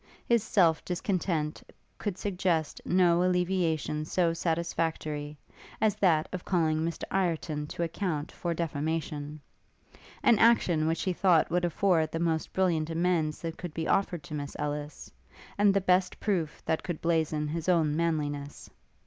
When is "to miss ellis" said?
14.23-15.11